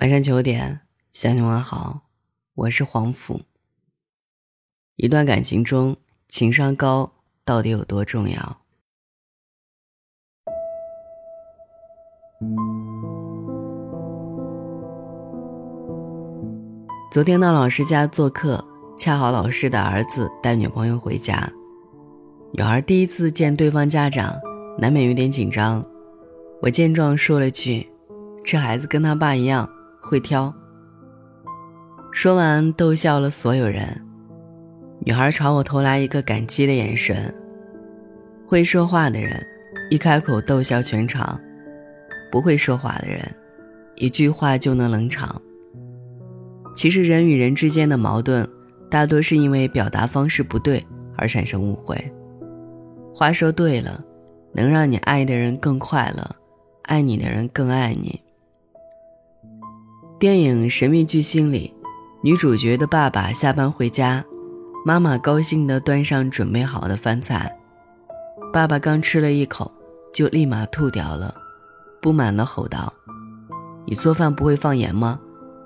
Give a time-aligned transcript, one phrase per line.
[0.00, 0.80] 晚上九点，
[1.12, 2.00] 向你问好，
[2.54, 3.42] 我是黄甫。
[4.96, 5.94] 一段感情中，
[6.30, 7.12] 情商高
[7.44, 8.56] 到底有多重要？
[17.12, 18.64] 昨天到老师家做客，
[18.96, 21.52] 恰好老师的儿子带女朋友回家，
[22.54, 24.40] 女孩第一次见对方家长，
[24.78, 25.84] 难免有点紧张。
[26.62, 27.86] 我见状说了句
[28.42, 29.68] ：“这孩子跟他爸一样。”
[30.12, 30.54] 会挑。
[32.12, 33.98] 说完，逗笑了所有人。
[35.06, 37.34] 女孩朝我投来一个感激的眼神。
[38.46, 39.42] 会说话的人，
[39.88, 41.40] 一开口逗笑全场；
[42.30, 43.22] 不会说话的人，
[43.96, 45.40] 一句话就能冷场。
[46.76, 48.46] 其实，人与人之间的矛盾，
[48.90, 50.84] 大多是因为表达方式不对
[51.16, 51.96] 而产生误会。
[53.14, 54.04] 话说对了，
[54.52, 56.36] 能让你爱的人更快乐，
[56.82, 58.20] 爱你的人更爱你。
[60.22, 61.74] 电影《神秘巨星》里，
[62.20, 64.24] 女主角的爸爸下班回家，
[64.86, 67.52] 妈妈高兴地端上准备好的饭菜，
[68.52, 69.68] 爸爸刚吃了一口，
[70.14, 71.34] 就立马吐掉了，
[72.00, 72.94] 不满地吼道
[73.84, 75.18] ：“你做饭不会放盐吗？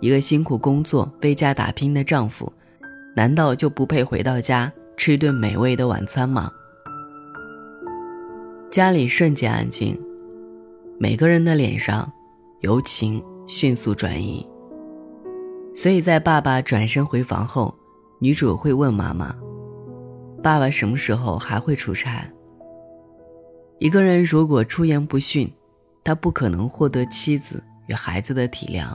[0.00, 2.50] 一个辛苦工作、为家打拼的丈夫，
[3.14, 6.50] 难道就不配回到家吃一顿美味的晚餐吗？”
[8.72, 9.94] 家里瞬间安静，
[10.98, 12.10] 每个人的脸上，
[12.62, 13.22] 有情。
[13.48, 14.46] 迅速转移，
[15.74, 17.74] 所以在爸爸转身回房后，
[18.20, 19.34] 女主会问妈妈
[20.44, 22.30] ：“爸爸什么时候还会出差？”
[23.80, 25.50] 一个人如果出言不逊，
[26.04, 28.94] 他不可能获得妻子与孩子的体谅。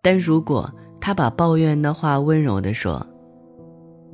[0.00, 3.04] 但如果他把抱怨的话温柔地说，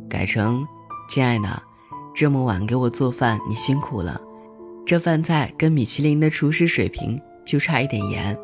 [0.08, 0.66] 改成
[1.10, 1.62] ：“亲爱的，
[2.14, 4.18] 这么晚给我做饭，你辛苦了。
[4.86, 8.34] 这饭菜跟米其林的厨师水平就差一点盐。”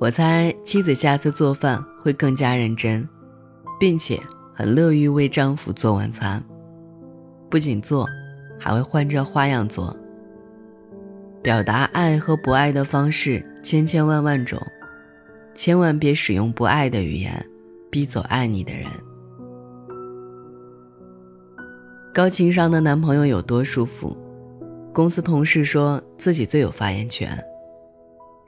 [0.00, 3.06] 我猜妻子下次做饭会更加认真，
[3.80, 4.20] 并且
[4.54, 6.42] 很乐于为丈夫做晚餐。
[7.50, 8.06] 不仅做，
[8.60, 9.96] 还会换着花样做。
[11.42, 14.60] 表达爱和不爱的方式千千万万种，
[15.52, 17.44] 千万别使用不爱的语言，
[17.90, 18.86] 逼走爱你的人。
[22.14, 24.16] 高情商的男朋友有多舒服？
[24.92, 27.36] 公司同事说自己最有发言权。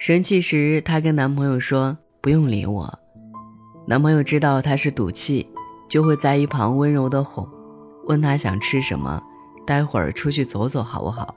[0.01, 2.99] 生气时，她跟男朋友说：“不用理我。”
[3.87, 5.47] 男朋友知道她是赌气，
[5.91, 7.47] 就会在一旁温柔的哄，
[8.07, 9.23] 问她想吃什么，
[9.67, 11.35] 待会儿出去走走好不好？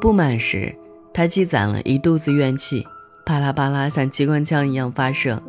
[0.00, 0.74] 不满时，
[1.14, 2.84] 她积攒了一肚子怨气，
[3.24, 5.40] 啪啦啪啦像机关枪一样发射，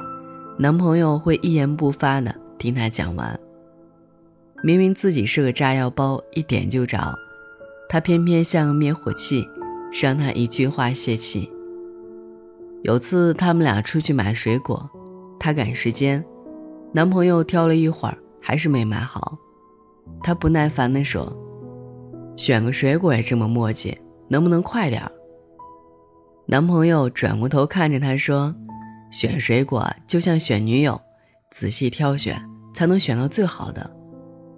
[0.60, 3.40] 男朋友会一言不发的听她讲完。
[4.62, 7.18] 明明自己是个炸药包，一点就着，
[7.90, 9.50] 她偏偏像个灭火器，
[10.00, 11.52] 让她一句话泄气。
[12.84, 14.90] 有次他们俩出去买水果，
[15.40, 16.24] 她赶时间，
[16.94, 19.38] 男朋友挑了一会儿还是没买好，
[20.24, 21.36] 她不耐烦地说
[22.38, 23.96] ：“选个水果也这么磨叽，
[24.30, 25.12] 能不能快点儿？”
[26.48, 28.56] 男朋友转过头看着她说
[29.12, 31.00] ：“选水果就像选女友，
[31.52, 32.42] 仔细挑选
[32.74, 33.92] 才能选到最好的，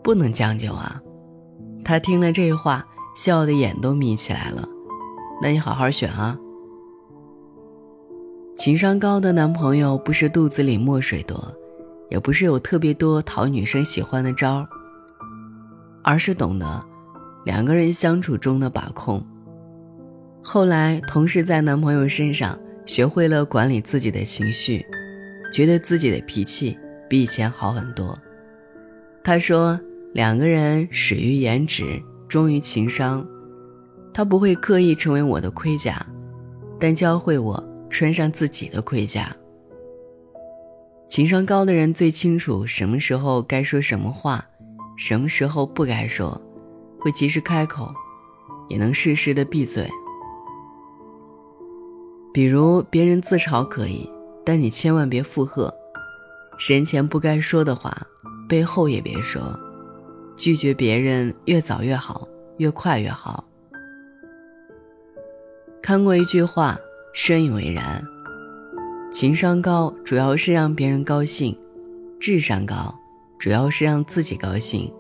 [0.04, 1.02] 不能将就啊。”
[1.84, 4.68] 她听了这话，笑得眼都眯起来了。
[5.42, 6.38] 那你好好选啊。
[8.62, 11.52] 情商高的男朋友不是肚子里墨水多，
[12.12, 14.68] 也不是有特别多讨女生喜欢的招儿
[16.04, 16.86] 而是懂得
[17.44, 19.26] 两个人相处中的把控。
[20.44, 22.56] 后来，同事在男朋友身上
[22.86, 24.86] 学会了管理自己的情绪，
[25.52, 26.78] 觉得自己的脾气
[27.10, 28.16] 比以前好很多。
[29.24, 29.80] 他说
[30.14, 33.28] ：“两个人始于颜值，忠于情商。
[34.14, 36.06] 他不会刻意成为我的盔甲，
[36.80, 39.36] 但教会我。”穿上自己的盔甲。
[41.08, 44.44] 情商高的人最清楚什么时候该说什么话，
[44.96, 46.42] 什么时候不该说，
[47.02, 47.94] 会及时开口，
[48.70, 49.88] 也能适时的闭嘴。
[52.34, 54.10] 比如别人自嘲可以，
[54.46, 55.72] 但你千万别附和。
[56.70, 58.08] 人前不该说的话，
[58.48, 59.60] 背后也别说。
[60.38, 62.26] 拒绝别人越早越好，
[62.58, 63.44] 越快越好。
[65.84, 66.80] 看过一句话。
[67.14, 68.04] 深以为然。
[69.12, 71.58] 情商高主要是让别人高兴，
[72.20, 72.94] 智商高
[73.38, 74.92] 主要是让自己高兴。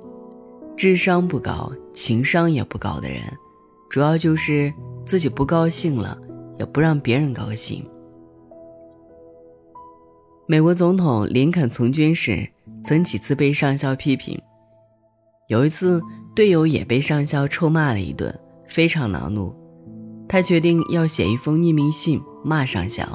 [0.75, 3.21] 智商不高，情商也不高的人，
[3.89, 4.73] 主要就是
[5.05, 6.17] 自己不高兴了，
[6.59, 7.85] 也不让别人高兴。
[10.47, 12.49] 美国总统林肯从军时，
[12.83, 14.37] 曾几次被上校批评，
[15.47, 16.01] 有一次
[16.35, 19.55] 队友也被上校臭骂了一顿，非常恼怒。
[20.31, 23.05] 他决定要写一封匿名信骂上校。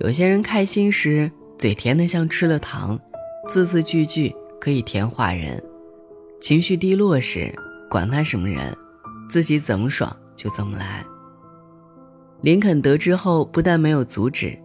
[0.00, 3.00] 有些人开心时嘴甜得像吃了糖，
[3.48, 5.58] 字字句句可以甜化人；
[6.42, 7.50] 情绪低落时，
[7.88, 8.76] 管他什么人，
[9.30, 11.02] 自己怎么爽就怎么来。
[12.42, 14.58] 林肯得知后，不但没有阻止，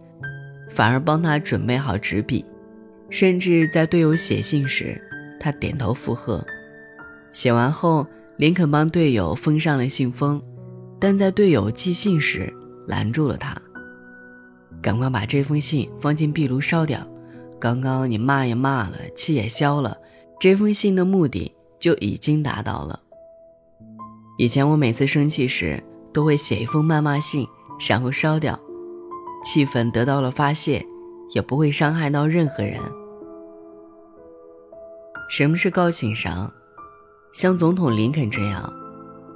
[0.68, 2.44] 反而帮他准备好纸笔，
[3.08, 5.00] 甚至在队友写信时，
[5.40, 6.44] 他点头附和。
[7.32, 8.06] 写完后，
[8.36, 10.40] 林肯帮队友封上了信封，
[11.00, 12.52] 但在队友寄信时
[12.86, 13.56] 拦住了他
[14.80, 17.06] ：“赶快把这封信放进壁炉烧掉！
[17.60, 19.96] 刚刚你骂也骂了，气也消了，
[20.40, 23.00] 这封信的目的就已经达到了。
[24.38, 25.82] 以前我每次生气时，
[26.12, 27.46] 都会写一封谩骂信。”
[27.88, 28.58] 然后烧掉，
[29.44, 30.86] 气氛得到了发泄，
[31.34, 32.80] 也不会伤害到任何人。
[35.28, 36.50] 什么是高情商？
[37.32, 38.72] 像总统林肯这样，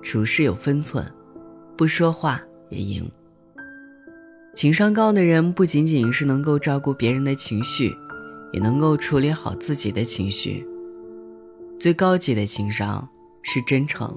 [0.02, 1.04] 处事有分寸，
[1.78, 3.08] 不说话也赢。
[4.52, 7.96] 情商高的人不仅仅是能够照顾别人的情绪，
[8.52, 10.66] 也能够处理好自己的情绪。
[11.78, 13.08] 最高级的情商
[13.44, 14.12] 是真诚，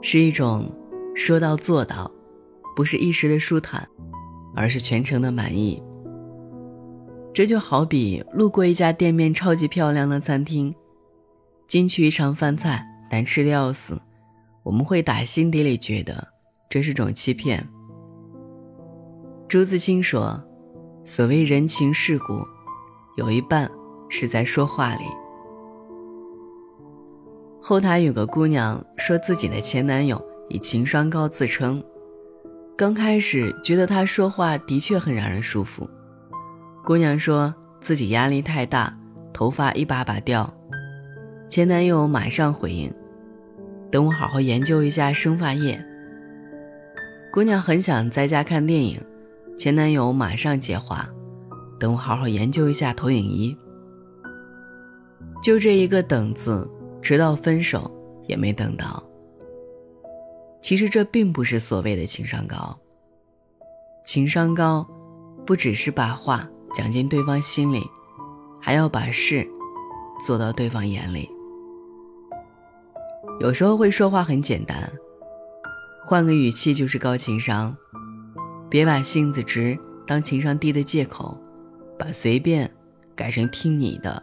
[0.00, 0.70] 是一种
[1.16, 2.08] 说到做到。
[2.76, 3.86] 不是一时的舒坦，
[4.54, 5.82] 而是全程的满意。
[7.34, 10.72] 这就好比路过一家店面超级漂亮的餐厅，
[11.66, 14.00] 进去一尝饭菜难吃的要死，
[14.62, 16.28] 我们会打心底里觉得
[16.70, 17.68] 这是种欺骗。
[19.48, 20.40] 朱自清说
[21.04, 22.40] ：“所谓人情世故，
[23.16, 23.68] 有一半
[24.08, 25.02] 是在说话里。”
[27.60, 31.82] 后台有个姑娘说自己的前男友以情商高自称。
[32.76, 35.90] 刚开始觉得他说话的确很让人舒服。
[36.84, 38.96] 姑娘说自己压力太大，
[39.32, 40.48] 头发一把把掉。
[41.48, 42.94] 前男友马上回应
[43.90, 45.84] ：“等我好好研究一下生发液。”
[47.32, 49.00] 姑娘很想在家看电影，
[49.56, 51.08] 前男友马上接话
[51.78, 53.56] ：“等我好好研究一下投影仪。”
[55.40, 56.68] 就这一个“等”字，
[57.00, 57.88] 直到分手
[58.26, 59.00] 也没等到。
[60.60, 62.76] 其实这并不是所谓的情商高。
[64.04, 64.84] 情商高，
[65.46, 67.80] 不只是把话讲进对方心里，
[68.60, 69.48] 还要把事
[70.26, 71.30] 做到对方眼里。
[73.38, 74.92] 有时候会说话很简单，
[76.02, 77.76] 换个语气就是高情商。
[78.68, 81.36] 别把性子直当情商低的借口，
[81.98, 82.70] 把随便
[83.14, 84.22] 改成听你的，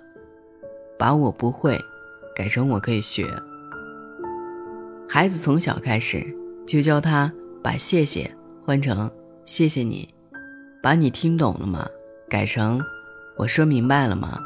[0.97, 1.79] 把我不会
[2.35, 3.27] 改成我可以学。
[5.07, 6.25] 孩子从小开始
[6.65, 7.31] 就教他
[7.61, 8.33] 把“谢谢”
[8.65, 9.09] 换成
[9.45, 10.07] “谢谢你”，
[10.81, 11.87] 把你听懂了吗？
[12.29, 12.81] 改成
[13.37, 14.39] “我说明白了吗？”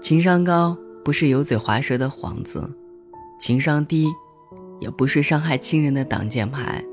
[0.00, 2.70] 情商高不是油嘴滑舌的幌子，
[3.40, 4.08] 情商低
[4.80, 6.84] 也不是伤害亲人的挡箭牌。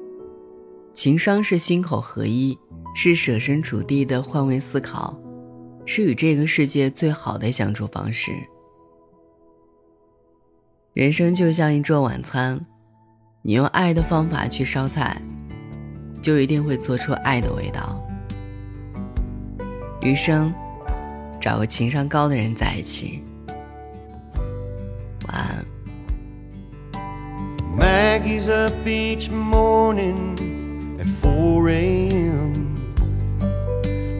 [0.94, 2.58] 情商是心口合一，
[2.96, 5.20] 是设身处地的换位思考，
[5.86, 8.32] 是与这个世界最好的相处方式。
[10.94, 12.66] 人生就像一桌晚餐，
[13.42, 15.22] 你用爱的方法去烧菜，
[16.22, 18.02] 就一定会做出爱的味道。
[20.04, 20.54] 余生，
[21.42, 23.22] 找个情商高的人在一起。
[25.28, 25.75] 晚安。
[27.76, 32.96] Maggie's up each morning at 4 a.m.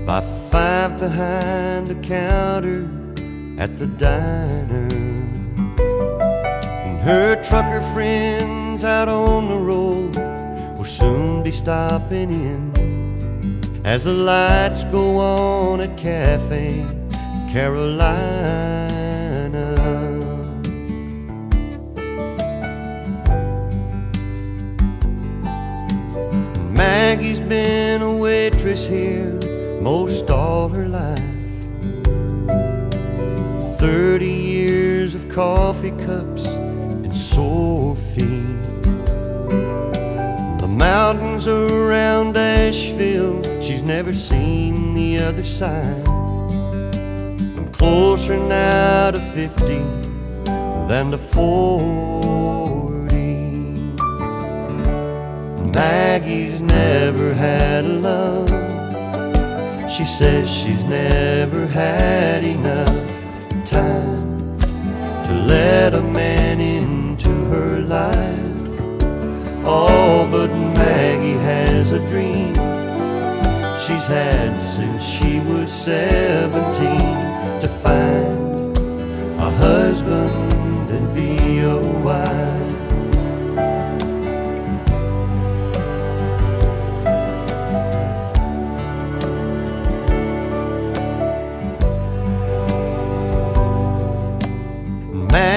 [0.06, 2.90] By five behind the counter
[3.58, 4.88] at the diner.
[6.86, 10.18] And her trucker friends out on the road
[10.78, 16.86] will soon be stopping in as the lights go on at Cafe
[17.52, 18.85] Caroline.
[28.84, 29.40] Here
[29.80, 31.20] most all her life.
[33.80, 38.84] Thirty years of coffee cups and sore feet.
[40.60, 46.06] The mountains around Asheville, she's never seen the other side.
[46.08, 49.80] I'm closer now to 50
[50.90, 52.26] than to 40.
[55.72, 58.65] Maggie's never had a love.
[59.96, 68.70] She says she's never had enough time to let a man into her life.
[69.64, 72.56] Oh, but Maggie has a dream
[73.78, 77.05] she's had since she was 17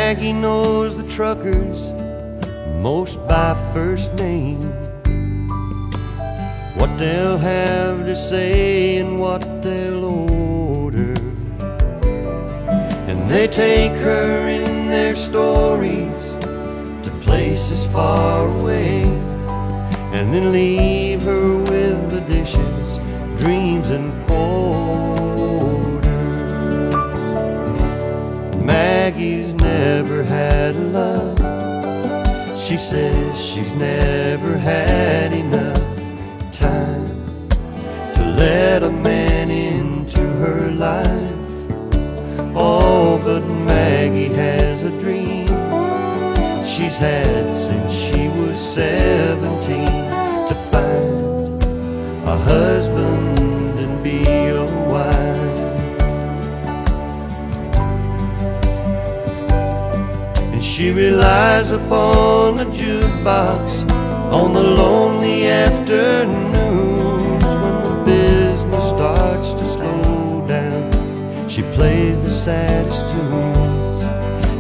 [0.09, 1.93] Maggie knows the truckers
[2.81, 4.63] most by first name.
[6.79, 11.13] What they'll have to say and what they'll order.
[13.07, 16.25] And they take her in their stories
[17.05, 19.03] to places far away.
[20.15, 22.99] And then leave her with the dishes,
[23.43, 25.18] dreams, and quarters.
[32.69, 37.49] She says she's never had enough time
[38.13, 41.09] to let a man into her life.
[42.55, 45.47] Oh, but Maggie has a dream
[46.63, 49.87] she's had since she was 17
[50.47, 51.65] to find
[52.29, 52.98] a husband
[60.79, 63.91] she relies upon the jukebox
[64.33, 71.49] on the lonely afternoons when the business starts to slow down.
[71.49, 74.05] She plays the saddest tunes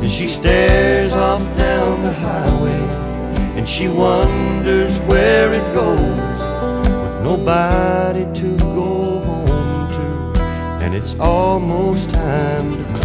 [0.03, 2.83] and she stares off down the highway
[3.57, 6.41] and she wonders where it goes
[7.01, 10.43] with nobody to go home to.
[10.83, 12.98] And it's almost time to